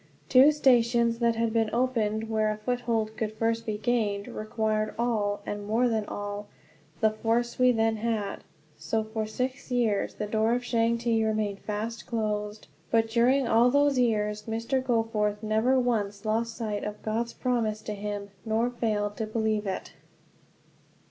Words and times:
Two 0.29 0.51
stations 0.51 1.19
that 1.19 1.35
had 1.35 1.53
been 1.53 1.69
opened, 1.71 2.27
where 2.27 2.49
a 2.49 2.57
foothold 2.57 3.15
could 3.15 3.33
first 3.33 3.67
be 3.67 3.77
gained, 3.77 4.27
required 4.27 4.95
all, 4.97 5.41
and 5.45 5.63
more 5.67 5.87
than 5.87 6.05
all, 6.07 6.47
the 7.01 7.11
force 7.11 7.59
we 7.59 7.71
then 7.71 7.97
had. 7.97 8.43
So 8.79 9.03
for 9.03 9.27
six 9.27 9.69
years 9.69 10.15
the 10.15 10.25
door 10.25 10.55
to 10.55 10.59
Changte 10.59 11.23
remained 11.23 11.59
fast 11.59 12.07
closed. 12.07 12.65
But 12.89 13.09
during 13.11 13.47
all 13.47 13.69
those 13.69 13.99
years 13.99 14.45
Mr. 14.47 14.83
Goforth 14.83 15.43
never 15.43 15.79
once 15.79 16.25
lost 16.25 16.57
sight 16.57 16.83
of 16.83 17.03
God's 17.03 17.33
promise 17.33 17.83
to 17.83 17.93
him, 17.93 18.31
nor 18.43 18.71
failed 18.71 19.15
to 19.17 19.27
believe 19.27 19.67
it. 19.67 19.91